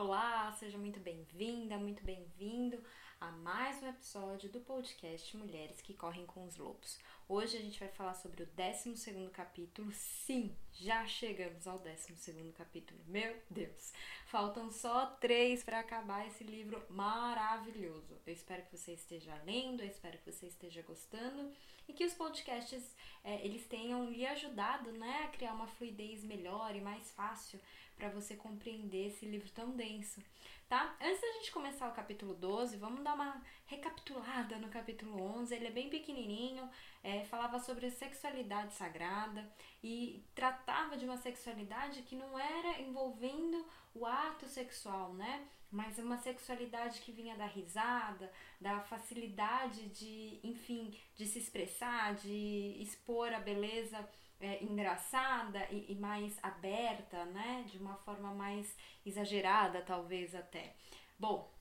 Olá, 0.00 0.52
seja 0.52 0.78
muito 0.78 1.00
bem-vinda, 1.00 1.76
muito 1.76 2.04
bem-vindo 2.04 2.80
a 3.20 3.32
mais 3.32 3.82
um 3.82 3.88
episódio 3.88 4.48
do 4.48 4.60
podcast 4.60 5.36
Mulheres 5.36 5.80
que 5.80 5.92
Correm 5.92 6.24
com 6.24 6.44
os 6.44 6.56
Lobos. 6.56 6.98
Hoje 7.28 7.56
a 7.56 7.60
gente 7.60 7.80
vai 7.80 7.88
falar 7.88 8.14
sobre 8.14 8.44
o 8.44 8.46
12 8.46 9.30
capítulo. 9.32 9.90
Sim, 9.92 10.54
já 10.72 11.04
chegamos 11.04 11.66
ao 11.66 11.80
12 11.80 12.52
capítulo. 12.56 13.00
Meu 13.06 13.36
Deus! 13.50 13.92
Faltam 14.26 14.70
só 14.70 15.06
três 15.20 15.64
para 15.64 15.80
acabar 15.80 16.28
esse 16.28 16.44
livro 16.44 16.80
maravilhoso. 16.90 18.16
Eu 18.24 18.32
espero 18.32 18.62
que 18.62 18.76
você 18.76 18.92
esteja 18.92 19.34
lendo, 19.44 19.82
eu 19.82 19.88
espero 19.88 20.16
que 20.18 20.30
você 20.30 20.46
esteja 20.46 20.82
gostando 20.82 21.52
e 21.88 21.92
que 21.92 22.04
os 22.04 22.14
podcasts 22.14 22.94
é, 23.24 23.44
eles 23.44 23.66
tenham 23.66 24.08
lhe 24.08 24.24
ajudado 24.26 24.92
né, 24.92 25.24
a 25.24 25.28
criar 25.28 25.54
uma 25.54 25.66
fluidez 25.66 26.22
melhor 26.22 26.74
e 26.76 26.80
mais 26.80 27.10
fácil 27.10 27.58
para 27.96 28.08
você 28.10 28.36
compreender 28.36 29.08
esse 29.08 29.26
livro 29.26 29.50
tão 29.50 29.72
denso, 29.72 30.22
tá? 30.68 30.94
Antes 31.00 31.20
da 31.20 31.32
gente 31.32 31.50
começar 31.50 31.88
o 31.88 31.94
capítulo 31.94 32.34
12, 32.34 32.76
vamos 32.76 33.02
dar 33.02 33.14
uma 33.14 33.42
recapitulada 33.66 34.58
no 34.58 34.68
capítulo 34.68 35.20
11. 35.38 35.54
Ele 35.54 35.68
é 35.68 35.70
bem 35.70 35.88
pequenininho, 35.88 36.68
é, 37.02 37.24
falava 37.24 37.58
sobre 37.58 37.90
sexualidade 37.90 38.74
sagrada 38.74 39.50
e 39.82 40.22
tratava 40.34 40.96
de 40.96 41.06
uma 41.06 41.16
sexualidade 41.16 42.02
que 42.02 42.14
não 42.14 42.38
era 42.38 42.80
envolvendo 42.82 43.64
o 43.94 44.04
ato 44.04 44.46
sexual, 44.46 45.14
né? 45.14 45.46
Mas 45.70 45.98
uma 45.98 46.18
sexualidade 46.18 47.00
que 47.00 47.12
vinha 47.12 47.36
da 47.36 47.46
risada, 47.46 48.30
da 48.60 48.80
facilidade 48.80 49.88
de, 49.88 50.38
enfim, 50.42 50.94
de 51.14 51.26
se 51.26 51.38
expressar, 51.38 52.14
de 52.14 52.76
expor 52.78 53.32
a 53.32 53.40
beleza 53.40 54.06
é, 54.40 54.62
engraçada 54.62 55.66
e, 55.70 55.92
e, 55.92 55.94
mais 55.96 56.36
aberta, 56.42 57.24
né? 57.26 57.64
De 57.66 57.78
uma 57.78 57.96
forma 57.96 58.32
mais 58.32 58.76
exagerada, 59.04 59.82
talvez 59.82 60.34
até. 60.34 60.74
Bom, 61.18 61.52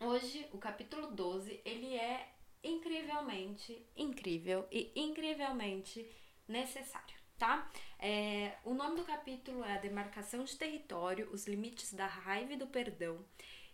hoje 0.00 0.46
o 0.52 0.58
capítulo 0.58 1.08
12 1.12 1.60
ele 1.64 1.94
é 1.96 2.28
incrivelmente 2.62 3.86
incrível 3.96 4.66
e 4.70 4.92
incrivelmente 4.94 6.10
necessário, 6.46 7.16
tá? 7.38 7.70
É, 7.98 8.56
o 8.64 8.74
nome 8.74 8.96
do 8.96 9.04
capítulo 9.04 9.64
é 9.64 9.74
a 9.74 9.78
demarcação 9.78 10.44
de 10.44 10.56
território, 10.56 11.30
os 11.32 11.46
limites 11.46 11.92
da 11.92 12.06
raiva 12.06 12.52
e 12.52 12.56
do 12.56 12.66
perdão. 12.66 13.24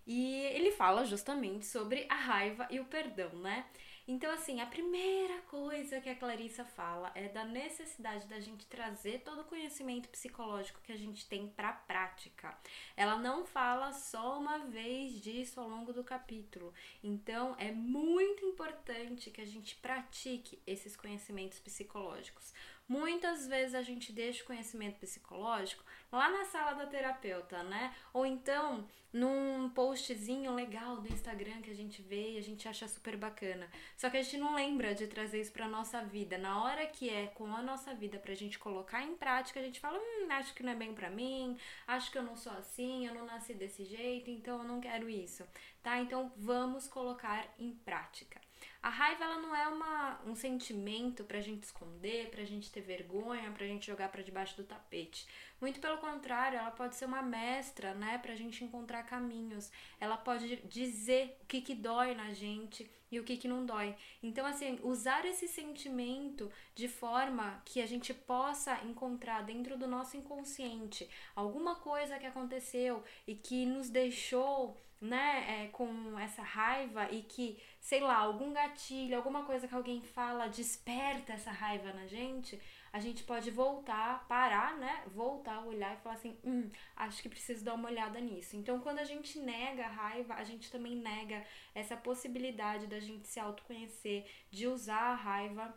E 0.06 0.36
ele 0.36 0.70
fala 0.70 1.04
justamente 1.04 1.66
sobre 1.66 2.06
a 2.08 2.14
raiva 2.14 2.68
e 2.70 2.78
o 2.78 2.84
perdão, 2.84 3.30
né? 3.40 3.66
Então, 4.08 4.30
assim, 4.30 4.60
a 4.60 4.66
primeira 4.66 5.40
coisa 5.42 6.00
que 6.00 6.08
a 6.08 6.14
Clarissa 6.14 6.64
fala 6.64 7.10
é 7.14 7.28
da 7.28 7.44
necessidade 7.44 8.26
da 8.28 8.38
gente 8.38 8.64
trazer 8.66 9.22
todo 9.24 9.40
o 9.40 9.44
conhecimento 9.44 10.08
psicológico 10.08 10.80
que 10.84 10.92
a 10.92 10.96
gente 10.96 11.26
tem 11.26 11.48
para 11.48 11.70
a 11.70 11.72
prática. 11.72 12.56
Ela 12.96 13.16
não 13.16 13.44
fala 13.44 13.92
só 13.92 14.38
uma 14.38 14.58
vez 14.58 15.20
disso 15.20 15.60
ao 15.60 15.68
longo 15.68 15.92
do 15.92 16.04
capítulo. 16.04 16.72
Então, 17.02 17.56
é 17.58 17.72
muito 17.72 18.44
importante 18.44 19.28
que 19.30 19.40
a 19.40 19.46
gente 19.46 19.74
pratique 19.74 20.62
esses 20.64 20.96
conhecimentos 20.96 21.58
psicológicos. 21.58 22.54
Muitas 22.88 23.46
vezes 23.48 23.74
a 23.74 23.82
gente 23.82 24.12
deixa 24.12 24.42
o 24.42 24.46
conhecimento 24.46 25.00
psicológico 25.00 25.84
lá 26.12 26.30
na 26.30 26.44
sala 26.44 26.72
da 26.72 26.86
terapeuta, 26.86 27.62
né? 27.64 27.94
Ou 28.12 28.24
então 28.24 28.86
num 29.12 29.70
postzinho 29.70 30.54
legal 30.54 31.00
do 31.00 31.12
Instagram 31.12 31.62
que 31.62 31.70
a 31.70 31.74
gente 31.74 32.02
vê 32.02 32.32
e 32.32 32.38
a 32.38 32.42
gente 32.42 32.68
acha 32.68 32.86
super 32.86 33.16
bacana. 33.16 33.68
Só 33.96 34.10
que 34.10 34.16
a 34.18 34.22
gente 34.22 34.36
não 34.36 34.54
lembra 34.54 34.94
de 34.94 35.06
trazer 35.06 35.40
isso 35.40 35.52
pra 35.52 35.66
nossa 35.66 36.02
vida. 36.04 36.36
Na 36.38 36.62
hora 36.62 36.86
que 36.86 37.08
é 37.08 37.26
com 37.28 37.46
a 37.54 37.62
nossa 37.62 37.94
vida 37.94 38.18
pra 38.18 38.34
gente 38.34 38.58
colocar 38.58 39.02
em 39.02 39.16
prática, 39.16 39.58
a 39.58 39.62
gente 39.62 39.80
fala: 39.80 39.98
hum, 39.98 40.26
acho 40.30 40.54
que 40.54 40.62
não 40.62 40.72
é 40.72 40.76
bem 40.76 40.94
pra 40.94 41.10
mim, 41.10 41.58
acho 41.86 42.10
que 42.12 42.18
eu 42.18 42.22
não 42.22 42.36
sou 42.36 42.52
assim, 42.52 43.06
eu 43.06 43.14
não 43.14 43.26
nasci 43.26 43.54
desse 43.54 43.84
jeito, 43.84 44.30
então 44.30 44.58
eu 44.58 44.64
não 44.64 44.80
quero 44.80 45.08
isso, 45.08 45.44
tá? 45.82 45.98
Então 45.98 46.32
vamos 46.36 46.86
colocar 46.86 47.52
em 47.58 47.72
prática. 47.72 48.45
A 48.82 48.88
raiva 48.88 49.24
ela 49.24 49.38
não 49.38 49.54
é 49.54 49.66
uma, 49.68 50.20
um 50.26 50.34
sentimento 50.34 51.24
pra 51.24 51.40
gente 51.40 51.64
esconder, 51.64 52.30
pra 52.30 52.44
gente 52.44 52.70
ter 52.70 52.80
vergonha, 52.80 53.50
pra 53.50 53.66
gente 53.66 53.86
jogar 53.86 54.08
para 54.08 54.22
debaixo 54.22 54.56
do 54.56 54.64
tapete. 54.64 55.26
Muito 55.60 55.80
pelo 55.80 55.98
contrário, 55.98 56.58
ela 56.58 56.70
pode 56.70 56.96
ser 56.96 57.06
uma 57.06 57.22
mestra, 57.22 57.94
né, 57.94 58.18
pra 58.18 58.36
gente 58.36 58.62
encontrar 58.62 59.02
caminhos. 59.04 59.70
Ela 59.98 60.16
pode 60.16 60.56
dizer 60.66 61.38
o 61.42 61.46
que 61.46 61.60
que 61.60 61.74
dói 61.74 62.14
na 62.14 62.32
gente 62.32 62.88
e 63.10 63.18
o 63.18 63.24
que 63.24 63.36
que 63.36 63.48
não 63.48 63.64
dói. 63.64 63.94
Então, 64.22 64.44
assim, 64.44 64.78
usar 64.82 65.24
esse 65.24 65.48
sentimento 65.48 66.50
de 66.74 66.88
forma 66.88 67.62
que 67.64 67.80
a 67.80 67.86
gente 67.86 68.12
possa 68.12 68.80
encontrar 68.84 69.42
dentro 69.42 69.78
do 69.78 69.86
nosso 69.86 70.16
inconsciente 70.16 71.08
alguma 71.34 71.76
coisa 71.76 72.18
que 72.18 72.26
aconteceu 72.26 73.02
e 73.26 73.34
que 73.34 73.64
nos 73.64 73.88
deixou 73.88 74.76
né, 75.00 75.64
é, 75.64 75.68
com 75.68 76.18
essa 76.18 76.42
raiva 76.42 77.10
e 77.10 77.22
que, 77.22 77.58
sei 77.86 78.00
lá, 78.00 78.16
algum 78.16 78.52
gatilho, 78.52 79.16
alguma 79.16 79.44
coisa 79.44 79.68
que 79.68 79.74
alguém 79.74 80.02
fala 80.02 80.48
desperta 80.48 81.34
essa 81.34 81.52
raiva 81.52 81.92
na 81.92 82.04
gente, 82.08 82.60
a 82.92 82.98
gente 82.98 83.22
pode 83.22 83.48
voltar, 83.48 84.26
parar, 84.26 84.76
né, 84.76 85.04
voltar, 85.14 85.64
olhar 85.64 85.94
e 85.94 86.00
falar 86.00 86.16
assim, 86.16 86.36
hum, 86.42 86.68
acho 86.96 87.22
que 87.22 87.28
preciso 87.28 87.64
dar 87.64 87.74
uma 87.74 87.88
olhada 87.88 88.18
nisso. 88.20 88.56
Então, 88.56 88.80
quando 88.80 88.98
a 88.98 89.04
gente 89.04 89.38
nega 89.38 89.84
a 89.84 89.88
raiva, 89.88 90.34
a 90.34 90.42
gente 90.42 90.68
também 90.68 90.96
nega 90.96 91.44
essa 91.76 91.96
possibilidade 91.96 92.88
da 92.88 92.98
gente 92.98 93.28
se 93.28 93.38
autoconhecer, 93.38 94.28
de 94.50 94.66
usar 94.66 95.12
a 95.12 95.14
raiva 95.14 95.72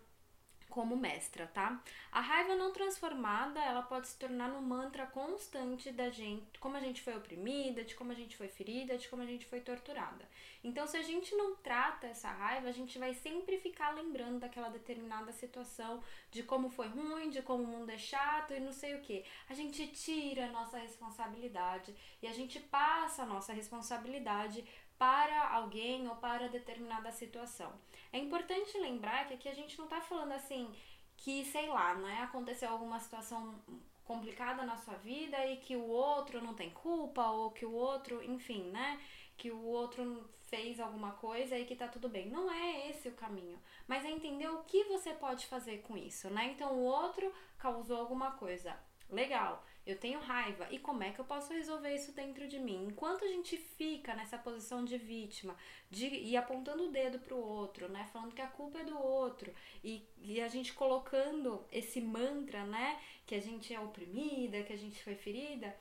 como 0.70 0.96
mestra, 0.96 1.48
tá? 1.48 1.82
A 2.12 2.22
raiva 2.22 2.56
não 2.56 2.72
transformada, 2.72 3.60
ela 3.60 3.82
pode 3.82 4.08
se 4.08 4.18
tornar 4.18 4.50
no 4.50 4.62
mantra 4.62 5.06
constante 5.08 5.92
da 5.92 6.10
gente, 6.10 6.60
como 6.60 6.78
a 6.78 6.80
gente 6.80 7.02
foi 7.02 7.16
oprimida, 7.16 7.84
de 7.84 7.96
como 7.96 8.12
a 8.12 8.16
gente 8.16 8.38
foi 8.38 8.48
ferida, 8.48 8.98
de 8.98 9.10
como 9.10 9.22
a 9.24 9.26
gente 9.26 9.46
foi 9.46 9.60
torturada. 9.62 10.28
Então, 10.64 10.86
se 10.86 10.98
a 10.98 11.02
gente 11.02 11.36
não 11.36 11.56
trata 11.56 12.08
essa 12.08 12.30
raiva, 12.30 12.68
a 12.68 12.72
gente 12.72 13.00
vai 13.00 13.14
sempre 13.14 13.58
ficar 13.58 13.92
lembrando 13.92 14.40
daquela 14.40 14.70
determinada 14.70 15.32
situação, 15.32 16.04
de 16.32 16.44
como 16.44 16.70
foi 16.70 16.88
ruim, 16.88 17.30
de 17.30 17.42
como 17.42 17.64
o 17.64 17.68
mundo 17.68 17.90
é 17.90 17.98
chato 17.98 18.54
e 18.54 18.60
não 18.60 18.72
sei 18.72 18.96
o 18.96 19.02
que. 19.02 19.24
A 19.48 19.54
gente 19.54 19.88
tira 19.88 20.46
a 20.46 20.52
nossa 20.52 20.78
responsabilidade 20.78 21.96
e 22.22 22.28
a 22.28 22.34
gente 22.34 22.60
passa 22.60 23.24
a 23.24 23.26
nossa 23.26 23.54
responsabilidade 23.54 24.64
para 25.00 25.48
alguém 25.54 26.08
ou 26.10 26.16
para 26.18 26.50
determinada 26.50 27.10
situação. 27.10 27.72
É 28.12 28.20
importante 28.20 28.78
lembrar 28.78 29.28
que 29.28 29.34
aqui 29.34 29.48
a 29.48 29.56
gente 29.56 29.78
não 29.78 29.86
está 29.86 30.02
falando 30.02 30.34
assim 30.34 30.70
que, 31.16 31.46
sei 31.46 31.68
lá, 31.68 31.96
né, 31.96 32.22
aconteceu 32.22 32.70
alguma 32.70 33.00
situação 33.00 33.56
complicada 34.04 34.64
na 34.64 34.76
sua 34.76 34.96
vida 34.96 35.46
e 35.46 35.58
que 35.58 35.76
o 35.76 35.88
outro 35.88 36.42
não 36.42 36.54
tem 36.54 36.70
culpa 36.72 37.30
ou 37.30 37.52
que 37.52 37.66
o 37.66 37.72
outro, 37.72 38.22
enfim, 38.24 38.64
né, 38.72 39.00
que 39.38 39.52
o 39.52 39.64
outro 39.64 40.30
fez 40.48 40.80
alguma 40.80 41.12
coisa 41.14 41.58
e 41.58 41.66
que 41.66 41.76
tá 41.76 41.88
tudo 41.88 42.10
bem. 42.10 42.30
Não 42.30 42.52
é 42.52 42.90
esse 42.90 43.08
o 43.08 43.14
caminho, 43.14 43.58
mas 43.88 44.04
é 44.04 44.10
entender 44.10 44.50
o 44.50 44.64
que 44.64 44.84
você 44.86 45.14
pode 45.14 45.46
fazer 45.46 45.82
com 45.84 45.96
isso, 45.96 46.30
né? 46.30 46.52
Então 46.52 46.74
o 46.74 46.84
outro 46.84 47.32
causou 47.58 47.98
alguma 47.98 48.32
coisa. 48.32 48.78
Legal 49.10 49.64
eu 49.92 49.98
tenho 49.98 50.20
raiva. 50.20 50.68
E 50.70 50.80
como 50.80 51.04
é 51.04 51.12
que 51.12 51.20
eu 51.20 51.26
posso 51.26 51.54
resolver 51.54 51.94
isso 51.94 52.12
dentro 52.12 52.48
de 52.48 52.60
mim? 52.60 52.88
Enquanto 52.88 53.26
a 53.26 53.28
gente 53.28 53.58
fica 53.58 54.16
nessa 54.16 54.38
posição 54.38 54.84
de 54.86 54.98
vítima, 54.98 55.56
de 55.90 56.06
ir 56.06 56.38
apontando 56.38 56.86
o 56.86 56.92
dedo 56.92 57.20
pro 57.20 57.38
outro, 57.38 57.90
né? 57.90 58.08
Falando 58.14 58.34
que 58.34 58.42
a 58.42 58.48
culpa 58.48 58.80
é 58.80 58.84
do 58.84 58.98
outro, 58.98 59.54
e, 59.84 60.08
e 60.22 60.42
a 60.42 60.48
gente 60.48 60.74
colocando 60.74 61.66
esse 61.72 62.02
mantra, 62.02 62.64
né? 62.64 63.00
Que 63.26 63.36
a 63.36 63.42
gente 63.42 63.74
é 63.74 63.80
oprimida, 63.80 64.64
que 64.64 64.74
a 64.74 64.78
gente 64.78 65.04
foi 65.04 65.16
ferida. 65.16 65.76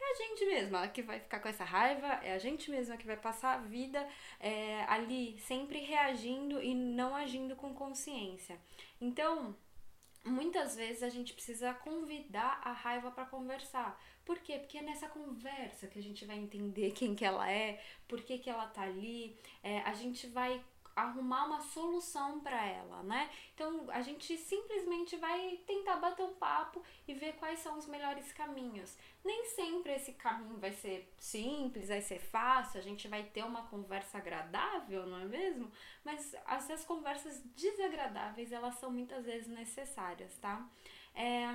É 0.00 0.10
a 0.10 0.14
gente 0.14 0.44
mesma 0.44 0.88
que 0.88 1.02
vai 1.02 1.18
ficar 1.18 1.40
com 1.40 1.48
essa 1.48 1.64
raiva, 1.64 2.06
é 2.22 2.34
a 2.34 2.38
gente 2.38 2.70
mesma 2.70 2.96
que 2.96 3.06
vai 3.06 3.16
passar 3.16 3.54
a 3.54 3.58
vida 3.58 4.06
é, 4.38 4.84
ali 4.84 5.38
sempre 5.38 5.78
reagindo 5.80 6.62
e 6.62 6.74
não 6.74 7.14
agindo 7.14 7.56
com 7.56 7.72
consciência. 7.72 8.58
Então, 9.00 9.56
muitas 10.24 10.74
vezes 10.76 11.02
a 11.02 11.08
gente 11.08 11.32
precisa 11.32 11.74
convidar 11.74 12.60
a 12.64 12.72
raiva 12.72 13.10
para 13.10 13.26
conversar. 13.26 14.00
Por 14.24 14.38
quê? 14.38 14.58
Porque 14.58 14.78
é 14.78 14.82
nessa 14.82 15.08
conversa 15.08 15.86
que 15.86 15.98
a 15.98 16.02
gente 16.02 16.24
vai 16.24 16.36
entender 16.36 16.92
quem 16.96 17.14
que 17.14 17.24
ela 17.24 17.50
é, 17.50 17.82
por 18.08 18.22
que, 18.22 18.38
que 18.38 18.48
ela 18.48 18.66
tá 18.66 18.82
ali, 18.82 19.36
é, 19.62 19.80
a 19.80 19.92
gente 19.92 20.26
vai 20.26 20.62
arrumar 20.96 21.46
uma 21.46 21.60
solução 21.60 22.38
para 22.40 22.64
ela, 22.64 23.02
né? 23.02 23.28
Então 23.54 23.86
a 23.88 24.00
gente 24.00 24.36
simplesmente 24.36 25.16
vai 25.16 25.58
tentar 25.66 25.96
bater 25.96 26.24
um 26.24 26.34
papo 26.34 26.83
ver 27.24 27.34
quais 27.36 27.58
são 27.60 27.78
os 27.78 27.86
melhores 27.86 28.32
caminhos. 28.32 28.96
Nem 29.24 29.46
sempre 29.46 29.94
esse 29.94 30.12
caminho 30.12 30.58
vai 30.58 30.72
ser 30.72 31.12
simples, 31.16 31.88
vai 31.88 32.02
ser 32.02 32.20
fácil, 32.20 32.78
a 32.78 32.82
gente 32.82 33.08
vai 33.08 33.22
ter 33.22 33.42
uma 33.42 33.66
conversa 33.68 34.18
agradável, 34.18 35.06
não 35.06 35.18
é 35.18 35.24
mesmo? 35.24 35.70
Mas 36.04 36.34
essas 36.46 36.84
conversas 36.84 37.40
desagradáveis 37.56 38.52
elas 38.52 38.74
são 38.76 38.90
muitas 38.90 39.24
vezes 39.24 39.48
necessárias, 39.48 40.36
tá? 40.36 40.68
É, 41.14 41.46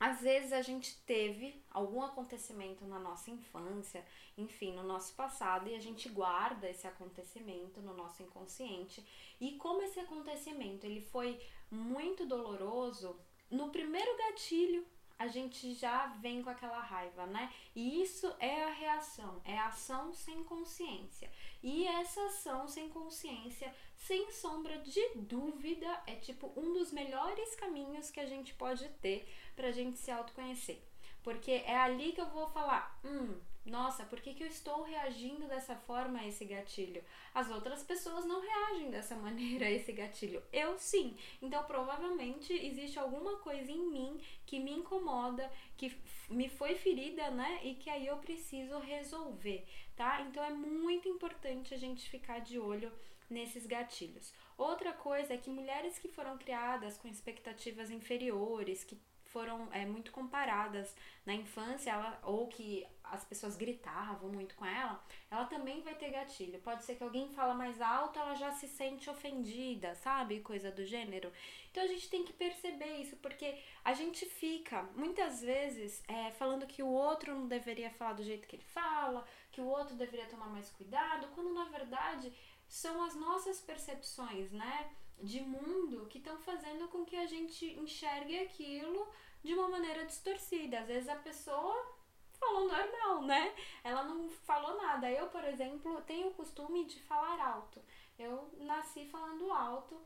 às 0.00 0.20
vezes 0.20 0.52
a 0.52 0.62
gente 0.62 0.96
teve 1.04 1.60
algum 1.70 2.00
acontecimento 2.02 2.84
na 2.86 3.00
nossa 3.00 3.30
infância, 3.30 4.04
enfim, 4.36 4.72
no 4.72 4.84
nosso 4.84 5.12
passado, 5.14 5.68
e 5.68 5.74
a 5.74 5.80
gente 5.80 6.08
guarda 6.08 6.70
esse 6.70 6.86
acontecimento 6.86 7.80
no 7.80 7.92
nosso 7.92 8.22
inconsciente. 8.22 9.04
E 9.40 9.56
como 9.56 9.82
esse 9.82 9.98
acontecimento 9.98 10.86
ele 10.86 11.00
foi 11.00 11.40
muito 11.68 12.24
doloroso, 12.24 13.18
no 13.50 13.70
primeiro 13.70 14.16
gatilho 14.16 14.86
a 15.18 15.26
gente 15.26 15.74
já 15.74 16.06
vem 16.20 16.42
com 16.42 16.50
aquela 16.50 16.78
raiva, 16.78 17.26
né? 17.26 17.52
E 17.74 18.00
isso 18.00 18.32
é 18.38 18.62
a 18.62 18.70
reação, 18.70 19.42
é 19.44 19.58
a 19.58 19.66
ação 19.66 20.12
sem 20.12 20.44
consciência. 20.44 21.28
E 21.60 21.88
essa 21.88 22.24
ação 22.26 22.68
sem 22.68 22.88
consciência, 22.88 23.74
sem 23.96 24.30
sombra 24.30 24.78
de 24.78 25.02
dúvida, 25.16 26.02
é 26.06 26.14
tipo 26.14 26.52
um 26.56 26.72
dos 26.72 26.92
melhores 26.92 27.56
caminhos 27.56 28.12
que 28.12 28.20
a 28.20 28.26
gente 28.26 28.54
pode 28.54 28.88
ter 29.00 29.28
pra 29.56 29.72
gente 29.72 29.98
se 29.98 30.10
autoconhecer. 30.10 30.80
Porque 31.24 31.50
é 31.50 31.76
ali 31.76 32.12
que 32.12 32.20
eu 32.20 32.30
vou 32.30 32.46
falar, 32.50 33.00
hum, 33.04 33.40
nossa, 33.68 34.04
por 34.04 34.20
que, 34.20 34.34
que 34.34 34.42
eu 34.42 34.46
estou 34.46 34.82
reagindo 34.82 35.46
dessa 35.46 35.76
forma 35.76 36.18
a 36.20 36.26
esse 36.26 36.44
gatilho? 36.44 37.02
As 37.34 37.50
outras 37.50 37.82
pessoas 37.82 38.24
não 38.24 38.40
reagem 38.40 38.90
dessa 38.90 39.14
maneira 39.16 39.66
a 39.66 39.70
esse 39.70 39.92
gatilho. 39.92 40.42
Eu 40.52 40.78
sim. 40.78 41.16
Então, 41.40 41.62
provavelmente 41.64 42.52
existe 42.52 42.98
alguma 42.98 43.36
coisa 43.38 43.70
em 43.70 43.90
mim 43.90 44.20
que 44.46 44.58
me 44.58 44.72
incomoda, 44.72 45.50
que 45.76 45.96
me 46.28 46.48
foi 46.48 46.74
ferida, 46.74 47.30
né? 47.30 47.60
E 47.62 47.74
que 47.74 47.90
aí 47.90 48.06
eu 48.06 48.16
preciso 48.16 48.78
resolver, 48.78 49.66
tá? 49.96 50.22
Então, 50.22 50.42
é 50.42 50.50
muito 50.50 51.08
importante 51.08 51.74
a 51.74 51.78
gente 51.78 52.08
ficar 52.08 52.40
de 52.40 52.58
olho 52.58 52.92
nesses 53.30 53.66
gatilhos. 53.66 54.32
Outra 54.56 54.92
coisa 54.92 55.34
é 55.34 55.38
que 55.38 55.50
mulheres 55.50 55.98
que 55.98 56.08
foram 56.08 56.36
criadas 56.36 56.98
com 56.98 57.06
expectativas 57.06 57.90
inferiores, 57.90 58.82
que 58.82 58.98
foram 59.32 59.68
é, 59.72 59.84
muito 59.84 60.10
comparadas 60.10 60.94
na 61.24 61.34
infância, 61.34 61.90
ela, 61.90 62.18
ou 62.22 62.48
que 62.48 62.86
as 63.04 63.24
pessoas 63.24 63.56
gritavam 63.56 64.30
muito 64.30 64.54
com 64.54 64.64
ela, 64.64 65.02
ela 65.30 65.44
também 65.44 65.80
vai 65.82 65.94
ter 65.94 66.10
gatilho. 66.10 66.58
Pode 66.60 66.84
ser 66.84 66.96
que 66.96 67.02
alguém 67.02 67.28
fala 67.30 67.54
mais 67.54 67.80
alto, 67.80 68.18
ela 68.18 68.34
já 68.34 68.52
se 68.52 68.68
sente 68.68 69.08
ofendida, 69.08 69.94
sabe? 69.96 70.40
Coisa 70.40 70.70
do 70.70 70.84
gênero. 70.84 71.32
Então 71.70 71.82
a 71.82 71.86
gente 71.86 72.08
tem 72.08 72.24
que 72.24 72.32
perceber 72.32 73.00
isso, 73.00 73.16
porque 73.16 73.58
a 73.84 73.92
gente 73.92 74.26
fica 74.26 74.82
muitas 74.94 75.40
vezes 75.40 76.02
é, 76.08 76.30
falando 76.32 76.66
que 76.66 76.82
o 76.82 76.88
outro 76.88 77.34
não 77.34 77.46
deveria 77.46 77.90
falar 77.90 78.14
do 78.14 78.22
jeito 78.22 78.46
que 78.46 78.56
ele 78.56 78.64
fala, 78.64 79.26
que 79.52 79.60
o 79.60 79.66
outro 79.66 79.94
deveria 79.94 80.26
tomar 80.26 80.48
mais 80.48 80.70
cuidado, 80.70 81.28
quando 81.34 81.52
na 81.54 81.64
verdade 81.64 82.32
são 82.68 83.02
as 83.02 83.14
nossas 83.14 83.60
percepções, 83.60 84.50
né? 84.52 84.90
De 85.20 85.40
mundo 85.40 86.06
que 86.06 86.18
estão 86.18 86.38
fazendo 86.38 86.88
com 86.88 87.04
que 87.04 87.16
a 87.16 87.26
gente 87.26 87.66
enxergue 87.78 88.38
aquilo 88.38 89.08
de 89.42 89.54
uma 89.54 89.68
maneira 89.68 90.04
distorcida. 90.04 90.80
Às 90.80 90.86
vezes 90.86 91.08
a 91.08 91.16
pessoa 91.16 91.96
falou 92.38 92.68
normal, 92.68 93.22
né? 93.22 93.54
Ela 93.82 94.04
não 94.04 94.28
falou 94.28 94.76
nada. 94.80 95.10
Eu, 95.10 95.28
por 95.28 95.44
exemplo, 95.44 96.00
tenho 96.02 96.28
o 96.28 96.34
costume 96.34 96.84
de 96.84 97.00
falar 97.00 97.40
alto. 97.40 97.80
Eu 98.18 98.50
nasci 98.58 99.06
falando 99.06 99.52
alto. 99.52 100.00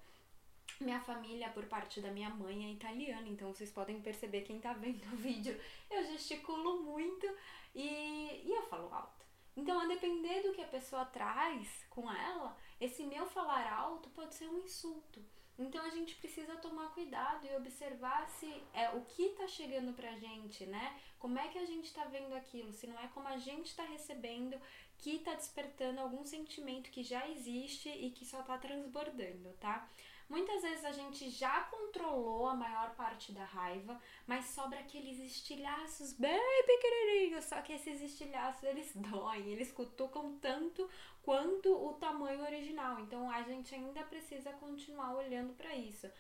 Minha 0.80 1.00
família, 1.00 1.50
por 1.50 1.64
parte 1.66 2.00
da 2.00 2.10
minha 2.10 2.30
mãe, 2.30 2.66
é 2.66 2.72
italiana, 2.72 3.28
então 3.28 3.52
vocês 3.52 3.70
podem 3.70 4.00
perceber 4.00 4.42
quem 4.42 4.58
tá 4.58 4.72
vendo 4.72 5.04
o 5.12 5.16
vídeo. 5.16 5.58
Eu 5.90 6.04
gesticulo 6.04 6.82
muito 6.82 7.26
e, 7.74 8.42
e 8.44 8.50
eu 8.50 8.62
falo 8.62 8.92
alto. 8.92 9.22
Então, 9.56 9.78
a 9.78 9.86
depender 9.86 10.42
do 10.42 10.52
que 10.52 10.62
a 10.62 10.66
pessoa 10.66 11.04
traz 11.04 11.84
com 11.90 12.10
ela, 12.10 12.56
esse 12.84 13.04
meu 13.04 13.26
falar 13.26 13.72
alto 13.72 14.10
pode 14.10 14.34
ser 14.34 14.48
um 14.48 14.58
insulto. 14.58 15.24
Então 15.58 15.84
a 15.84 15.90
gente 15.90 16.16
precisa 16.16 16.56
tomar 16.56 16.92
cuidado 16.94 17.46
e 17.46 17.54
observar 17.54 18.28
se 18.28 18.50
é 18.74 18.88
o 18.90 19.02
que 19.02 19.22
está 19.22 19.46
chegando 19.46 19.92
pra 19.94 20.16
gente, 20.16 20.66
né? 20.66 20.98
Como 21.18 21.38
é 21.38 21.46
que 21.48 21.58
a 21.58 21.66
gente 21.66 21.84
está 21.84 22.04
vendo 22.06 22.34
aquilo? 22.34 22.72
Se 22.72 22.86
não 22.86 22.98
é 22.98 23.06
como 23.08 23.28
a 23.28 23.36
gente 23.36 23.66
está 23.66 23.84
recebendo 23.84 24.60
que 24.98 25.16
está 25.16 25.34
despertando 25.34 26.00
algum 26.00 26.24
sentimento 26.24 26.90
que 26.90 27.02
já 27.02 27.28
existe 27.28 27.88
e 27.88 28.10
que 28.10 28.24
só 28.24 28.40
está 28.40 28.58
transbordando, 28.58 29.52
tá? 29.60 29.88
Muitas 30.32 30.62
vezes 30.62 30.82
a 30.86 30.92
gente 30.92 31.28
já 31.28 31.60
controlou 31.64 32.46
a 32.46 32.54
maior 32.54 32.94
parte 32.94 33.32
da 33.32 33.44
raiva, 33.44 34.00
mas 34.26 34.46
sobra 34.46 34.78
aqueles 34.80 35.18
estilhaços 35.18 36.14
bem 36.14 36.64
pequenininhos. 36.66 37.44
Só 37.44 37.60
que 37.60 37.74
esses 37.74 38.00
estilhaços 38.00 38.62
eles 38.62 38.92
doem, 38.96 39.50
eles 39.50 39.70
cutucam 39.70 40.38
tanto 40.40 40.88
quanto 41.22 41.72
o 41.72 41.94
tamanho 41.94 42.42
original. 42.42 43.00
Então 43.00 43.30
a 43.30 43.42
gente 43.42 43.74
ainda 43.74 44.02
precisa 44.02 44.52
continuar 44.52 45.14
olhando 45.14 45.54
para 45.54 45.74
isso. 45.74 46.10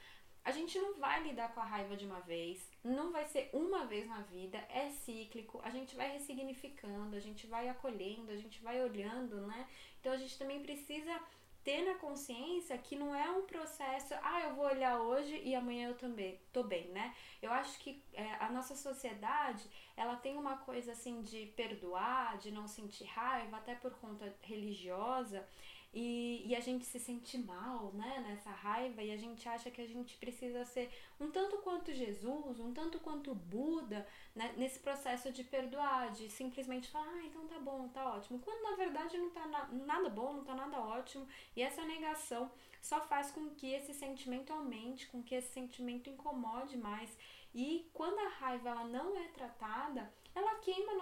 A 0.44 0.50
gente 0.50 0.76
não 0.78 0.94
vai 0.94 1.22
lidar 1.22 1.54
com 1.54 1.60
a 1.60 1.64
raiva 1.64 1.96
de 1.96 2.04
uma 2.04 2.18
vez, 2.20 2.68
não 2.82 3.12
vai 3.12 3.24
ser 3.26 3.48
uma 3.52 3.86
vez 3.86 4.08
na 4.08 4.22
vida, 4.22 4.58
é 4.68 4.90
cíclico, 4.90 5.60
a 5.62 5.70
gente 5.70 5.94
vai 5.94 6.10
ressignificando, 6.10 7.14
a 7.14 7.20
gente 7.20 7.46
vai 7.46 7.68
acolhendo, 7.68 8.32
a 8.32 8.36
gente 8.36 8.60
vai 8.60 8.82
olhando, 8.82 9.46
né? 9.46 9.68
Então 10.00 10.12
a 10.12 10.16
gente 10.16 10.36
também 10.36 10.60
precisa 10.60 11.16
ter 11.64 11.84
na 11.84 11.94
consciência 11.94 12.76
que 12.78 12.96
não 12.96 13.14
é 13.14 13.30
um 13.30 13.46
processo, 13.46 14.14
ah, 14.22 14.40
eu 14.42 14.54
vou 14.54 14.66
olhar 14.66 15.00
hoje 15.00 15.40
e 15.44 15.54
amanhã 15.54 15.88
eu 15.88 15.96
também 15.96 16.40
tô 16.52 16.62
bem, 16.64 16.88
né? 16.88 17.14
Eu 17.40 17.52
acho 17.52 17.78
que 17.78 18.02
é, 18.12 18.34
a 18.40 18.50
nossa 18.50 18.74
sociedade, 18.74 19.64
ela 19.96 20.16
tem 20.16 20.36
uma 20.36 20.56
coisa 20.58 20.92
assim 20.92 21.22
de 21.22 21.46
perdoar, 21.56 22.38
de 22.38 22.50
não 22.50 22.66
sentir 22.66 23.04
raiva, 23.04 23.56
até 23.56 23.74
por 23.74 23.92
conta 23.92 24.34
religiosa, 24.42 25.46
e, 25.92 26.42
e 26.46 26.56
a 26.56 26.60
gente 26.60 26.84
se 26.86 26.98
sente 26.98 27.36
mal, 27.36 27.92
né, 27.92 28.24
nessa 28.26 28.50
raiva, 28.50 29.02
e 29.02 29.10
a 29.10 29.16
gente 29.16 29.46
acha 29.46 29.70
que 29.70 29.80
a 29.80 29.86
gente 29.86 30.16
precisa 30.16 30.64
ser 30.64 30.90
um 31.20 31.30
tanto 31.30 31.58
quanto 31.58 31.92
Jesus, 31.92 32.58
um 32.60 32.72
tanto 32.72 32.98
quanto 32.98 33.34
Buda, 33.34 34.06
né, 34.34 34.54
nesse 34.56 34.78
processo 34.78 35.30
de 35.30 35.44
perdoar, 35.44 36.10
de 36.12 36.30
simplesmente 36.30 36.88
falar, 36.88 37.12
ah, 37.12 37.26
então 37.26 37.46
tá 37.46 37.58
bom, 37.58 37.88
tá 37.88 38.14
ótimo, 38.14 38.38
quando 38.38 38.62
na 38.62 38.76
verdade 38.76 39.18
não 39.18 39.30
tá 39.30 39.46
na, 39.46 39.68
nada 39.68 40.08
bom, 40.08 40.32
não 40.32 40.44
tá 40.44 40.54
nada 40.54 40.80
ótimo, 40.80 41.28
e 41.54 41.62
essa 41.62 41.84
negação 41.84 42.50
só 42.80 43.00
faz 43.02 43.30
com 43.30 43.50
que 43.50 43.70
esse 43.72 43.92
sentimento 43.92 44.52
aumente, 44.52 45.06
com 45.08 45.22
que 45.22 45.34
esse 45.34 45.52
sentimento 45.52 46.08
incomode 46.08 46.76
mais, 46.78 47.16
e 47.54 47.86
quando 47.92 48.18
a 48.18 48.28
raiva 48.28 48.70
ela 48.70 48.84
não 48.84 49.16
é 49.18 49.28
tratada, 49.28 50.10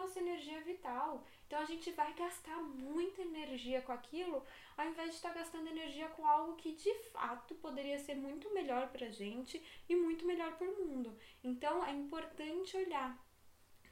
nossa 0.00 0.18
energia 0.18 0.60
vital. 0.62 1.24
Então 1.46 1.60
a 1.60 1.64
gente 1.64 1.90
vai 1.92 2.12
gastar 2.14 2.56
muita 2.56 3.22
energia 3.22 3.82
com 3.82 3.92
aquilo, 3.92 4.44
ao 4.76 4.86
invés 4.86 5.10
de 5.10 5.16
estar 5.16 5.34
gastando 5.34 5.68
energia 5.68 6.08
com 6.08 6.26
algo 6.26 6.56
que 6.56 6.72
de 6.72 6.94
fato 7.10 7.54
poderia 7.56 7.98
ser 7.98 8.14
muito 8.14 8.52
melhor 8.54 8.88
pra 8.88 9.10
gente 9.10 9.62
e 9.88 9.94
muito 9.94 10.24
melhor 10.24 10.56
pro 10.56 10.76
mundo. 10.84 11.16
Então 11.44 11.84
é 11.84 11.92
importante 11.92 12.76
olhar. 12.76 13.18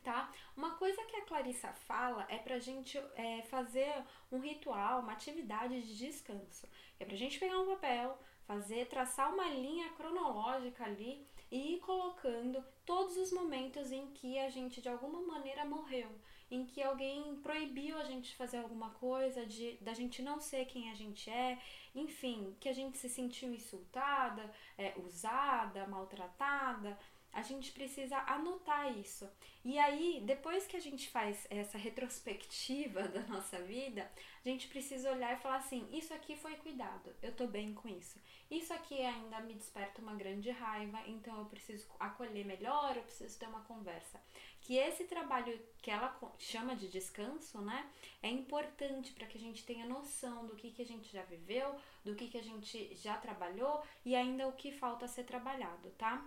Tá? 0.02 0.32
Uma 0.56 0.76
coisa 0.76 1.04
que 1.04 1.16
a 1.16 1.24
Clarissa 1.24 1.70
fala 1.72 2.24
é 2.30 2.38
pra 2.38 2.58
gente 2.58 2.96
é, 3.14 3.42
fazer 3.42 3.92
um 4.32 4.38
ritual, 4.38 5.00
uma 5.00 5.12
atividade 5.12 5.82
de 5.82 5.98
descanso. 5.98 6.66
É 6.98 7.04
pra 7.04 7.16
gente 7.16 7.38
pegar 7.38 7.58
um 7.58 7.66
papel, 7.66 8.18
fazer, 8.46 8.86
traçar 8.86 9.34
uma 9.34 9.48
linha 9.48 9.90
cronológica 9.90 10.84
ali 10.84 11.26
e 11.50 11.74
ir 11.74 11.80
colocando 11.80 12.64
todos 12.84 13.16
os 13.16 13.32
momentos 13.32 13.90
em 13.90 14.06
que 14.08 14.38
a 14.38 14.50
gente 14.50 14.80
de 14.80 14.88
alguma 14.88 15.20
maneira 15.20 15.64
morreu, 15.64 16.10
em 16.50 16.64
que 16.64 16.82
alguém 16.82 17.36
proibiu 17.36 17.98
a 17.98 18.04
gente 18.04 18.30
de 18.30 18.36
fazer 18.36 18.58
alguma 18.58 18.90
coisa, 18.90 19.44
de 19.46 19.76
da 19.80 19.92
gente 19.92 20.22
não 20.22 20.40
ser 20.40 20.64
quem 20.66 20.90
a 20.90 20.94
gente 20.94 21.28
é, 21.30 21.58
enfim, 21.94 22.56
que 22.60 22.68
a 22.68 22.72
gente 22.72 22.96
se 22.98 23.08
sentiu 23.08 23.52
insultada, 23.52 24.50
é, 24.76 24.94
usada, 24.98 25.86
maltratada. 25.86 26.98
A 27.38 27.42
gente 27.42 27.70
precisa 27.70 28.18
anotar 28.26 28.98
isso. 28.98 29.24
E 29.64 29.78
aí, 29.78 30.20
depois 30.26 30.66
que 30.66 30.76
a 30.76 30.80
gente 30.80 31.08
faz 31.08 31.46
essa 31.48 31.78
retrospectiva 31.78 33.02
da 33.06 33.20
nossa 33.28 33.60
vida, 33.60 34.10
a 34.44 34.48
gente 34.48 34.66
precisa 34.66 35.12
olhar 35.12 35.34
e 35.34 35.40
falar 35.40 35.58
assim: 35.58 35.88
isso 35.92 36.12
aqui 36.12 36.34
foi 36.34 36.56
cuidado, 36.56 37.14
eu 37.22 37.32
tô 37.32 37.46
bem 37.46 37.72
com 37.72 37.88
isso. 37.88 38.18
Isso 38.50 38.74
aqui 38.74 39.00
ainda 39.00 39.38
me 39.40 39.54
desperta 39.54 40.02
uma 40.02 40.16
grande 40.16 40.50
raiva, 40.50 41.00
então 41.06 41.38
eu 41.38 41.44
preciso 41.44 41.86
acolher 42.00 42.44
melhor, 42.44 42.96
eu 42.96 43.02
preciso 43.04 43.38
ter 43.38 43.46
uma 43.46 43.60
conversa. 43.60 44.20
Que 44.62 44.76
esse 44.76 45.04
trabalho 45.04 45.60
que 45.80 45.92
ela 45.92 46.18
chama 46.38 46.74
de 46.74 46.88
descanso, 46.88 47.60
né, 47.60 47.88
é 48.20 48.28
importante 48.28 49.12
para 49.12 49.26
que 49.28 49.38
a 49.38 49.40
gente 49.40 49.64
tenha 49.64 49.86
noção 49.86 50.44
do 50.44 50.56
que, 50.56 50.72
que 50.72 50.82
a 50.82 50.86
gente 50.86 51.12
já 51.12 51.22
viveu, 51.22 51.76
do 52.04 52.16
que, 52.16 52.26
que 52.26 52.38
a 52.38 52.42
gente 52.42 52.96
já 52.96 53.16
trabalhou 53.16 53.82
e 54.04 54.16
ainda 54.16 54.48
o 54.48 54.52
que 54.52 54.72
falta 54.72 55.06
ser 55.06 55.24
trabalhado, 55.24 55.90
tá? 55.98 56.26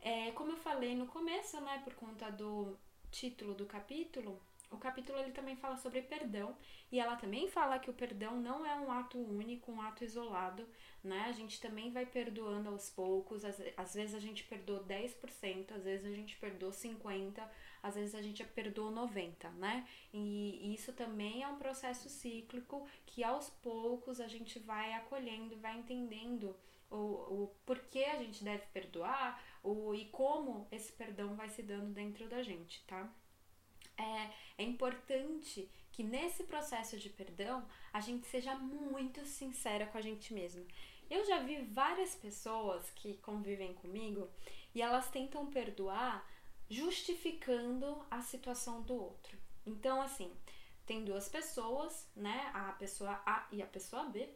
É, 0.00 0.30
como 0.32 0.52
eu 0.52 0.56
falei 0.56 0.94
no 0.94 1.06
começo, 1.06 1.60
né, 1.60 1.80
por 1.84 1.94
conta 1.94 2.30
do 2.30 2.76
título 3.10 3.54
do 3.54 3.66
capítulo, 3.66 4.40
o 4.70 4.78
capítulo 4.78 5.18
ele 5.18 5.32
também 5.32 5.56
fala 5.56 5.76
sobre 5.76 6.00
perdão 6.00 6.56
e 6.92 7.00
ela 7.00 7.16
também 7.16 7.48
fala 7.48 7.78
que 7.80 7.90
o 7.90 7.94
perdão 7.94 8.40
não 8.40 8.64
é 8.64 8.76
um 8.76 8.90
ato 8.90 9.18
único, 9.18 9.72
um 9.72 9.82
ato 9.82 10.04
isolado, 10.04 10.64
né? 11.02 11.26
A 11.28 11.32
gente 11.32 11.60
também 11.60 11.90
vai 11.90 12.06
perdoando 12.06 12.68
aos 12.68 12.88
poucos, 12.88 13.44
às, 13.44 13.60
às 13.76 13.94
vezes 13.94 14.14
a 14.14 14.20
gente 14.20 14.44
perdoa 14.44 14.80
10%, 14.84 15.72
às 15.72 15.84
vezes 15.84 16.06
a 16.06 16.14
gente 16.14 16.36
perdoa 16.36 16.70
50%, 16.70 17.42
às 17.82 17.96
vezes 17.96 18.14
a 18.14 18.22
gente 18.22 18.44
perdoa 18.44 18.92
90%, 18.92 19.50
né? 19.54 19.88
E 20.12 20.72
isso 20.72 20.92
também 20.92 21.42
é 21.42 21.48
um 21.48 21.58
processo 21.58 22.08
cíclico 22.08 22.86
que 23.06 23.24
aos 23.24 23.50
poucos 23.50 24.20
a 24.20 24.28
gente 24.28 24.60
vai 24.60 24.92
acolhendo, 24.92 25.56
vai 25.56 25.78
entendendo 25.78 26.54
o, 26.90 26.96
o 26.96 27.56
porquê 27.66 28.04
a 28.04 28.16
gente 28.16 28.44
deve 28.44 28.66
perdoar 28.66 29.42
o, 29.62 29.94
e 29.94 30.06
como 30.06 30.66
esse 30.70 30.92
perdão 30.92 31.34
vai 31.34 31.48
se 31.48 31.62
dando 31.62 31.92
dentro 31.92 32.28
da 32.28 32.42
gente, 32.42 32.82
tá? 32.86 33.10
é, 34.00 34.30
é 34.58 34.64
importante 34.64 35.70
que 35.92 36.02
nesse 36.02 36.44
processo 36.44 36.96
de 36.96 37.10
perdão 37.10 37.66
a 37.92 38.00
gente 38.00 38.26
seja 38.26 38.54
muito 38.54 39.24
sincera 39.26 39.86
com 39.86 39.98
a 39.98 40.00
gente 40.00 40.32
mesma. 40.32 40.64
Eu 41.10 41.24
já 41.26 41.40
vi 41.40 41.60
várias 41.62 42.14
pessoas 42.14 42.90
que 42.92 43.14
convivem 43.18 43.74
comigo 43.74 44.28
e 44.74 44.80
elas 44.80 45.10
tentam 45.10 45.46
perdoar 45.46 46.26
justificando 46.68 48.04
a 48.10 48.22
situação 48.22 48.82
do 48.82 48.94
outro. 48.94 49.36
Então, 49.66 50.00
assim, 50.00 50.32
tem 50.86 51.04
duas 51.04 51.28
pessoas, 51.28 52.08
né? 52.14 52.50
A 52.54 52.72
pessoa 52.72 53.20
A 53.26 53.46
e 53.50 53.60
a 53.60 53.66
pessoa 53.66 54.04
B. 54.04 54.28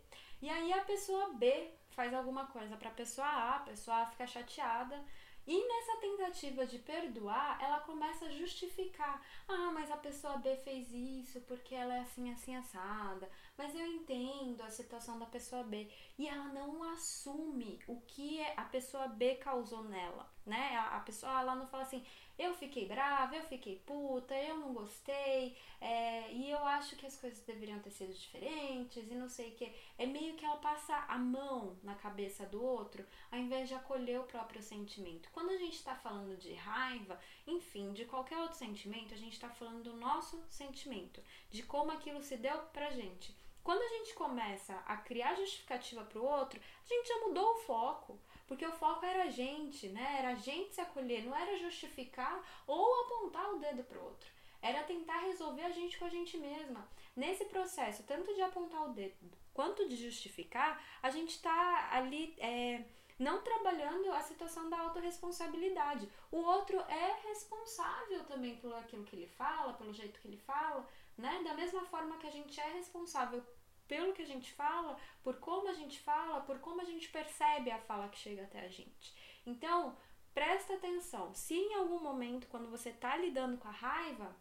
E 0.43 0.50
aí 0.50 0.73
a 0.73 0.85
pessoa 0.85 1.33
B 1.35 1.71
faz 1.94 2.12
alguma 2.12 2.46
coisa 2.46 2.76
para 2.76 2.90
a 2.90 2.94
pessoa 2.94 3.26
A, 3.26 3.56
a 3.56 3.60
pessoa 3.60 3.98
A 3.98 4.06
fica 4.06 4.26
chateada. 4.26 5.02
E 5.46 5.68
nessa 5.68 6.00
tentativa 6.00 6.66
de 6.66 6.78
perdoar, 6.78 7.58
ela 7.62 7.80
começa 7.80 8.24
a 8.24 8.30
justificar. 8.30 9.20
Ah, 9.46 9.70
mas 9.74 9.90
a 9.90 9.96
pessoa 9.96 10.38
B 10.38 10.56
fez 10.56 10.90
isso 10.90 11.38
porque 11.42 11.74
ela 11.74 11.94
é 11.94 12.00
assim, 12.00 12.32
assim, 12.32 12.56
assada. 12.56 13.30
Mas 13.56 13.74
eu 13.74 13.86
entendo 13.86 14.62
a 14.62 14.70
situação 14.70 15.18
da 15.18 15.26
pessoa 15.26 15.62
B. 15.62 15.86
E 16.18 16.26
ela 16.26 16.46
não 16.46 16.82
assume 16.94 17.78
o 17.86 18.00
que 18.00 18.42
a 18.56 18.64
pessoa 18.64 19.06
B 19.06 19.34
causou 19.34 19.84
nela, 19.84 20.26
né? 20.46 20.78
A, 20.78 21.00
pessoa, 21.00 21.38
ela 21.38 21.54
não 21.54 21.66
fala 21.66 21.82
assim, 21.82 22.02
eu 22.38 22.55
fiquei 22.55 22.87
brava, 22.87 23.37
eu 23.37 23.45
fiquei 23.45 23.79
puta, 23.87 24.35
eu 24.35 24.57
não 24.57 24.73
gostei, 24.73 25.57
é, 25.81 26.33
e 26.33 26.50
eu 26.50 26.64
acho 26.67 26.97
que 26.97 27.07
as 27.07 27.17
coisas 27.17 27.41
deveriam 27.45 27.79
ter 27.79 27.91
sido 27.91 28.12
diferentes, 28.12 29.11
e 29.11 29.14
não 29.14 29.29
sei 29.29 29.50
o 29.50 29.55
que. 29.55 29.73
É 29.97 30.07
meio 30.07 30.35
que 30.35 30.45
ela 30.45 30.57
passa 30.57 30.97
a 31.09 31.19
mão 31.19 31.79
na 31.83 31.95
cabeça 31.95 32.45
do 32.47 32.62
outro, 32.62 33.07
ao 33.31 33.38
invés 33.38 33.69
de 33.69 33.75
acolher 33.75 34.21
o 34.21 34.25
próprio 34.25 34.62
sentimento. 34.62 35.29
Quando 35.33 35.50
a 35.50 35.59
gente 35.59 35.76
está 35.76 35.95
falando 35.95 36.37
de 36.37 36.53
raiva, 36.55 37.21
enfim, 37.47 37.93
de 37.93 38.05
qualquer 38.05 38.38
outro 38.38 38.59
sentimento, 38.59 39.14
a 39.14 39.19
gente 39.19 39.35
está 39.35 39.49
falando 39.50 39.83
do 39.83 39.97
nosso 39.97 40.43
sentimento, 40.49 41.23
de 41.50 41.62
como 41.62 41.93
aquilo 41.93 42.23
se 42.23 42.37
deu 42.37 42.59
pra 42.73 42.91
gente. 42.91 43.35
Quando 43.64 43.81
a 43.81 43.88
gente 43.88 44.12
começa 44.12 44.75
a 44.87 44.95
criar 44.99 45.37
justificativa 45.37 46.05
para 46.05 46.21
o 46.21 46.25
outro, 46.25 46.61
a 46.61 46.87
gente 46.87 47.09
já 47.09 47.26
mudou 47.26 47.53
o 47.53 47.61
foco. 47.62 48.21
Porque 48.46 48.66
o 48.66 48.72
foco 48.72 49.04
era 49.04 49.24
a 49.24 49.30
gente, 49.30 49.88
né? 49.88 50.16
Era 50.18 50.30
a 50.30 50.34
gente 50.34 50.74
se 50.74 50.80
acolher, 50.80 51.24
não 51.24 51.34
era 51.34 51.56
justificar 51.56 52.42
ou 52.66 53.04
apontar 53.04 53.54
o 53.54 53.58
dedo 53.58 53.82
pro 53.84 54.02
outro. 54.02 54.28
Era 54.60 54.82
tentar 54.82 55.20
resolver 55.20 55.62
a 55.62 55.70
gente 55.70 55.98
com 55.98 56.04
a 56.04 56.10
gente 56.10 56.36
mesma. 56.36 56.86
Nesse 57.14 57.44
processo, 57.46 58.02
tanto 58.04 58.34
de 58.34 58.42
apontar 58.42 58.84
o 58.84 58.92
dedo 58.92 59.44
quanto 59.54 59.88
de 59.88 59.96
justificar, 59.96 60.82
a 61.00 61.10
gente 61.10 61.40
tá 61.40 61.88
ali 61.92 62.34
é, 62.38 62.84
não 63.18 63.40
trabalhando 63.40 64.10
a 64.12 64.20
situação 64.20 64.68
da 64.68 64.78
autorresponsabilidade. 64.80 66.08
O 66.30 66.38
outro 66.38 66.78
é 66.80 67.28
responsável 67.28 68.24
também 68.24 68.56
por 68.56 68.74
aquilo 68.74 69.04
que 69.04 69.14
ele 69.14 69.28
fala, 69.28 69.74
pelo 69.74 69.94
jeito 69.94 70.20
que 70.20 70.26
ele 70.26 70.36
fala, 70.38 70.86
né? 71.16 71.40
Da 71.44 71.54
mesma 71.54 71.84
forma 71.84 72.18
que 72.18 72.26
a 72.26 72.30
gente 72.30 72.60
é 72.60 72.72
responsável 72.72 73.42
pelo 73.87 74.12
que 74.12 74.23
a 74.23 74.26
gente 74.26 74.53
fala, 74.53 74.99
por 75.23 75.37
como 75.37 75.69
a 75.69 75.75
gente 75.75 76.00
fala, 76.00 76.41
por 76.41 76.59
como 76.59 76.81
a 76.81 76.85
gente 76.85 77.09
percebe 77.09 77.71
a 77.71 77.79
fala 77.79 78.09
que 78.09 78.19
chega 78.19 78.43
até 78.45 78.61
a 78.61 78.69
gente. 78.69 79.14
Então, 79.47 79.97
presta 80.33 80.75
atenção. 80.75 81.35
Se 81.35 81.55
em 81.55 81.75
algum 81.75 82.00
momento, 82.00 82.47
quando 82.49 82.71
você 82.71 82.91
está 82.91 83.17
lidando 83.17 83.59
com 83.59 83.69
a 83.69 83.73
raiva, 83.73 84.35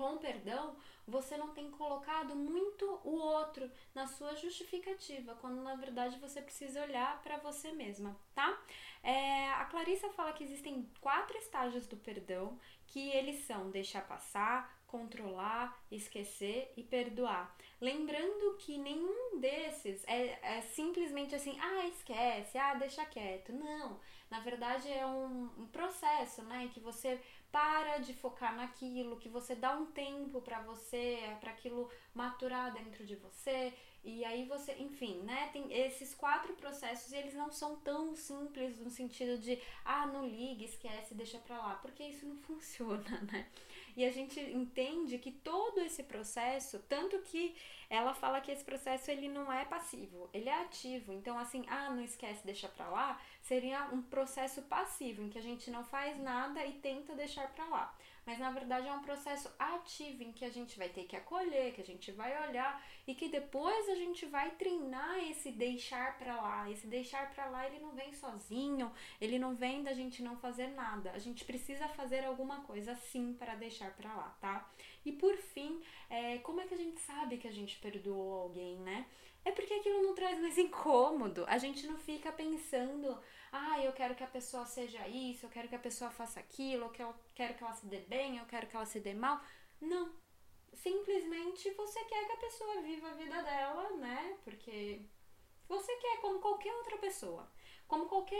com 0.00 0.14
o 0.14 0.18
perdão, 0.18 0.76
você 1.06 1.36
não 1.36 1.52
tem 1.52 1.70
colocado 1.70 2.34
muito 2.34 2.86
o 3.04 3.16
outro 3.16 3.70
na 3.94 4.06
sua 4.06 4.34
justificativa, 4.34 5.34
quando 5.34 5.60
na 5.60 5.74
verdade 5.74 6.18
você 6.18 6.40
precisa 6.40 6.82
olhar 6.82 7.20
para 7.22 7.36
você 7.36 7.70
mesma, 7.72 8.16
tá? 8.34 8.58
É, 9.02 9.50
a 9.50 9.66
Clarissa 9.66 10.08
fala 10.10 10.32
que 10.32 10.42
existem 10.42 10.90
quatro 11.02 11.36
estágios 11.36 11.86
do 11.86 11.98
perdão, 11.98 12.58
que 12.86 13.10
eles 13.10 13.44
são 13.44 13.70
deixar 13.70 14.06
passar, 14.06 14.74
controlar, 14.86 15.78
esquecer 15.90 16.72
e 16.78 16.82
perdoar. 16.82 17.54
Lembrando 17.80 18.56
que 18.58 18.76
nenhum 18.76 19.40
desses 19.40 20.04
é, 20.06 20.38
é, 20.42 20.60
simplesmente 20.60 21.34
assim, 21.34 21.58
ah, 21.58 21.86
esquece, 21.86 22.58
ah, 22.58 22.74
deixa 22.74 23.06
quieto. 23.06 23.52
Não, 23.52 23.98
na 24.30 24.40
verdade 24.40 24.90
é 24.92 25.06
um, 25.06 25.48
um 25.58 25.66
processo, 25.66 26.42
né, 26.42 26.70
que 26.74 26.78
você 26.78 27.18
para 27.50 27.98
de 27.98 28.12
focar 28.12 28.54
naquilo, 28.54 29.16
que 29.16 29.28
você 29.28 29.54
dá 29.54 29.74
um 29.76 29.86
tempo 29.86 30.40
para 30.42 30.60
você, 30.60 31.18
para 31.40 31.50
aquilo 31.50 31.90
maturar 32.14 32.72
dentro 32.72 33.04
de 33.04 33.16
você, 33.16 33.72
e 34.02 34.24
aí 34.24 34.46
você, 34.46 34.72
enfim, 34.78 35.20
né, 35.22 35.50
tem 35.52 35.72
esses 35.72 36.14
quatro 36.14 36.54
processos 36.54 37.12
e 37.12 37.16
eles 37.16 37.34
não 37.34 37.50
são 37.50 37.76
tão 37.76 38.14
simples 38.14 38.78
no 38.78 38.88
sentido 38.88 39.38
de, 39.38 39.60
ah, 39.84 40.06
não 40.06 40.26
ligue, 40.26 40.64
esquece, 40.64 41.14
deixa 41.14 41.38
pra 41.38 41.58
lá, 41.58 41.74
porque 41.76 42.02
isso 42.04 42.26
não 42.26 42.36
funciona, 42.44 43.20
né? 43.30 43.46
E 44.00 44.04
a 44.06 44.10
gente 44.10 44.40
entende 44.40 45.18
que 45.18 45.30
todo 45.30 45.78
esse 45.80 46.02
processo, 46.02 46.78
tanto 46.88 47.18
que 47.18 47.54
ela 47.90 48.14
fala 48.14 48.40
que 48.40 48.50
esse 48.50 48.64
processo 48.64 49.10
ele 49.10 49.28
não 49.28 49.52
é 49.52 49.66
passivo, 49.66 50.30
ele 50.32 50.48
é 50.48 50.62
ativo. 50.62 51.12
Então, 51.12 51.38
assim, 51.38 51.66
ah, 51.68 51.90
não 51.90 52.02
esquece, 52.02 52.40
deixa 52.42 52.66
pra 52.66 52.88
lá, 52.88 53.20
seria 53.42 53.90
um 53.92 54.00
processo 54.00 54.62
passivo, 54.62 55.22
em 55.22 55.28
que 55.28 55.36
a 55.36 55.42
gente 55.42 55.70
não 55.70 55.84
faz 55.84 56.18
nada 56.18 56.64
e 56.64 56.72
tenta 56.72 57.14
deixar 57.14 57.52
pra 57.52 57.66
lá 57.66 57.94
mas 58.30 58.38
na 58.38 58.52
verdade 58.52 58.86
é 58.86 58.92
um 58.92 59.02
processo 59.02 59.50
ativo 59.58 60.22
em 60.22 60.30
que 60.30 60.44
a 60.44 60.48
gente 60.48 60.78
vai 60.78 60.88
ter 60.88 61.02
que 61.02 61.16
acolher, 61.16 61.74
que 61.74 61.80
a 61.80 61.84
gente 61.84 62.12
vai 62.12 62.30
olhar 62.48 62.80
e 63.04 63.12
que 63.12 63.28
depois 63.28 63.88
a 63.88 63.96
gente 63.96 64.24
vai 64.24 64.52
treinar 64.52 65.18
esse 65.28 65.50
deixar 65.50 66.16
para 66.16 66.40
lá. 66.40 66.70
Esse 66.70 66.86
deixar 66.86 67.28
para 67.34 67.46
lá, 67.46 67.66
ele 67.66 67.80
não 67.80 67.90
vem 67.90 68.12
sozinho, 68.12 68.92
ele 69.20 69.36
não 69.36 69.56
vem 69.56 69.82
da 69.82 69.92
gente 69.92 70.22
não 70.22 70.36
fazer 70.36 70.68
nada. 70.68 71.10
A 71.10 71.18
gente 71.18 71.44
precisa 71.44 71.88
fazer 71.88 72.24
alguma 72.24 72.60
coisa 72.60 72.94
sim 72.94 73.34
para 73.34 73.56
deixar 73.56 73.90
para 73.96 74.14
lá, 74.14 74.36
tá? 74.40 74.70
E 75.04 75.10
por 75.10 75.36
fim, 75.36 75.82
é, 76.08 76.38
como 76.38 76.60
é 76.60 76.68
que 76.68 76.74
a 76.74 76.78
gente 76.84 77.00
sabe 77.00 77.36
que 77.36 77.48
a 77.48 77.52
gente 77.52 77.80
perdoou 77.80 78.42
alguém, 78.42 78.76
né? 78.76 79.06
É 79.44 79.52
porque 79.52 79.74
aquilo 79.74 80.02
não 80.02 80.14
traz 80.14 80.38
mais 80.40 80.58
incômodo. 80.58 81.44
A 81.48 81.58
gente 81.58 81.86
não 81.86 81.96
fica 81.96 82.30
pensando 82.30 83.18
ah, 83.52 83.82
eu 83.82 83.92
quero 83.92 84.14
que 84.14 84.22
a 84.22 84.28
pessoa 84.28 84.64
seja 84.64 85.06
isso, 85.08 85.44
eu 85.44 85.50
quero 85.50 85.68
que 85.68 85.74
a 85.74 85.78
pessoa 85.78 86.10
faça 86.10 86.38
aquilo, 86.38 86.84
eu 86.84 87.14
quero 87.34 87.54
que 87.54 87.64
ela 87.64 87.72
se 87.72 87.86
dê 87.86 87.98
bem, 88.00 88.38
eu 88.38 88.46
quero 88.46 88.66
que 88.66 88.76
ela 88.76 88.86
se 88.86 89.00
dê 89.00 89.12
mal. 89.12 89.40
Não. 89.80 90.12
Simplesmente 90.72 91.68
você 91.72 92.04
quer 92.04 92.26
que 92.26 92.32
a 92.32 92.36
pessoa 92.36 92.82
viva 92.82 93.10
a 93.10 93.14
vida 93.14 93.42
dela, 93.42 93.90
né? 93.96 94.38
Porque 94.44 95.00
você 95.68 95.96
quer 95.96 96.20
como 96.20 96.38
qualquer 96.38 96.72
outra 96.74 96.96
pessoa. 96.98 97.50
Como 97.88 98.06
qualquer 98.06 98.38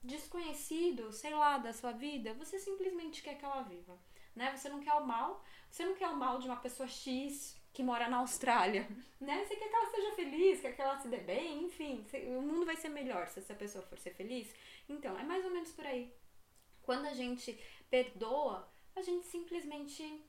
desconhecido, 0.00 1.12
sei 1.12 1.34
lá, 1.34 1.58
da 1.58 1.72
sua 1.72 1.90
vida, 1.90 2.34
você 2.34 2.56
simplesmente 2.60 3.22
quer 3.22 3.36
que 3.36 3.44
ela 3.44 3.62
viva, 3.62 3.98
né? 4.34 4.56
Você 4.56 4.68
não 4.68 4.78
quer 4.78 4.94
o 4.94 5.04
mal, 5.04 5.42
você 5.68 5.84
não 5.84 5.96
quer 5.96 6.08
o 6.08 6.16
mal 6.16 6.38
de 6.38 6.46
uma 6.46 6.56
pessoa 6.56 6.88
X 6.88 7.60
que 7.76 7.82
mora 7.82 8.08
na 8.08 8.16
Austrália, 8.16 8.88
né? 9.20 9.44
Você 9.44 9.54
quer 9.54 9.68
que 9.68 9.76
ela 9.76 9.90
seja 9.90 10.12
feliz, 10.12 10.62
quer 10.62 10.74
que 10.74 10.80
ela 10.80 10.98
se 10.98 11.08
dê 11.08 11.18
bem, 11.18 11.64
enfim, 11.64 12.06
o 12.34 12.40
mundo 12.40 12.64
vai 12.64 12.74
ser 12.74 12.88
melhor 12.88 13.28
se 13.28 13.38
essa 13.38 13.52
pessoa 13.52 13.84
for 13.84 13.98
ser 13.98 14.14
feliz. 14.14 14.50
Então, 14.88 15.18
é 15.18 15.22
mais 15.22 15.44
ou 15.44 15.50
menos 15.50 15.72
por 15.72 15.84
aí. 15.84 16.10
Quando 16.80 17.04
a 17.04 17.12
gente 17.12 17.52
perdoa, 17.90 18.66
a 18.94 19.02
gente 19.02 19.26
simplesmente 19.26 20.24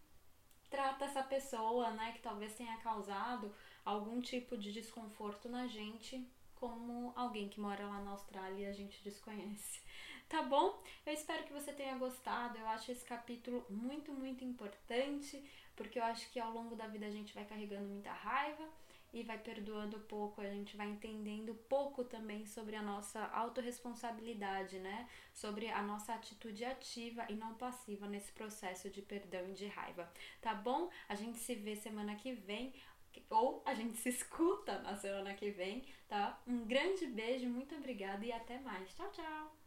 trata 0.70 1.06
essa 1.06 1.24
pessoa, 1.24 1.92
né, 1.92 2.12
que 2.12 2.22
talvez 2.22 2.54
tenha 2.54 2.76
causado 2.80 3.56
algum 3.86 4.20
tipo 4.20 4.58
de 4.58 4.74
desconforto 4.74 5.48
na 5.48 5.68
gente, 5.68 6.30
como 6.54 7.14
alguém 7.16 7.48
que 7.48 7.62
mora 7.62 7.88
lá 7.88 8.02
na 8.02 8.12
Austrália 8.12 8.66
e 8.66 8.70
a 8.70 8.74
gente 8.74 9.02
desconhece. 9.02 9.82
Tá 10.30 10.44
bom? 10.44 10.82
Eu 11.06 11.14
espero 11.14 11.44
que 11.44 11.54
você 11.54 11.72
tenha 11.72 11.98
gostado. 11.98 12.58
Eu 12.58 12.68
acho 12.68 12.92
esse 12.92 13.06
capítulo 13.06 13.66
muito, 13.70 14.12
muito 14.12 14.44
importante 14.44 15.44
porque 15.78 16.00
eu 16.00 16.04
acho 16.04 16.30
que 16.32 16.40
ao 16.40 16.52
longo 16.52 16.76
da 16.76 16.88
vida 16.88 17.06
a 17.06 17.12
gente 17.12 17.34
vai 17.34 17.46
carregando 17.46 17.88
muita 17.88 18.12
raiva 18.12 18.68
e 19.14 19.24
vai 19.24 19.38
perdoando 19.38 20.00
pouco, 20.02 20.42
a 20.42 20.50
gente 20.50 20.76
vai 20.76 20.88
entendendo 20.88 21.56
pouco 21.70 22.04
também 22.04 22.46
sobre 22.46 22.76
a 22.76 22.82
nossa 22.82 23.26
autorresponsabilidade, 23.28 24.80
né? 24.80 25.08
Sobre 25.34 25.70
a 25.70 25.82
nossa 25.82 26.14
atitude 26.14 26.66
ativa 26.66 27.26
e 27.30 27.36
não 27.36 27.54
passiva 27.54 28.06
nesse 28.08 28.32
processo 28.34 28.90
de 28.90 29.02
perdão 29.02 29.48
e 29.50 29.54
de 29.54 29.68
raiva. 29.68 30.12
Tá 30.42 30.54
bom? 30.54 30.90
A 31.08 31.16
gente 31.16 31.38
se 31.38 31.56
vê 31.56 31.76
semana 31.76 32.16
que 32.16 32.34
vem 32.34 32.74
ou 33.30 33.64
a 33.66 33.74
gente 33.74 33.98
se 33.98 34.10
escuta 34.10 34.80
na 34.80 34.96
semana 34.96 35.34
que 35.34 35.50
vem, 35.52 35.84
tá? 36.08 36.40
Um 36.46 36.66
grande 36.66 37.08
beijo, 37.08 37.48
muito 37.48 37.76
obrigada 37.76 38.26
e 38.26 38.32
até 38.32 38.60
mais. 38.60 38.94
Tchau, 38.94 39.10
tchau. 39.12 39.67